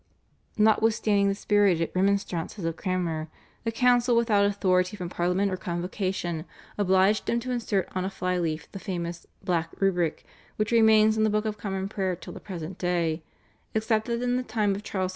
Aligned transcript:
Notwithstanding 0.57 1.27
the 1.29 1.35
spirited 1.35 1.91
remonstrances 1.93 2.65
of 2.65 2.75
Cranmer, 2.75 3.27
the 3.63 3.71
council 3.71 4.15
without 4.15 4.45
authority 4.47 4.97
from 4.97 5.09
Parliament 5.09 5.51
or 5.51 5.57
Convocation 5.57 6.43
obliged 6.75 7.29
him 7.29 7.39
to 7.41 7.51
insert 7.51 7.87
on 7.95 8.03
a 8.03 8.09
fly 8.09 8.39
leaf 8.39 8.67
the 8.71 8.79
famous 8.79 9.27
"Black 9.43 9.69
Rubric" 9.79 10.25
which 10.55 10.71
remains 10.71 11.17
in 11.17 11.23
the 11.23 11.29
Book 11.29 11.45
of 11.45 11.59
Common 11.59 11.87
Prayer 11.87 12.15
till 12.15 12.33
the 12.33 12.39
present 12.39 12.79
day, 12.79 13.21
except 13.75 14.07
that 14.07 14.23
in 14.23 14.37
the 14.37 14.41
time 14.41 14.73
of 14.73 14.81
Charles 14.81 15.09
II. 15.09 15.09